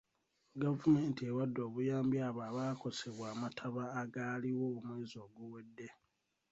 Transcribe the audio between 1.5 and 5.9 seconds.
obuyambi abo abaakosebwa amataba agaaliwo omwezi oguwedde.